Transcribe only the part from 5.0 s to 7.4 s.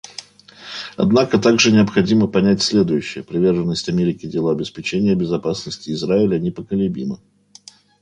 безопасности Израиля непоколебима.